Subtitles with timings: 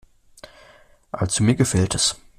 [1.11, 2.15] Also mir gefällt es.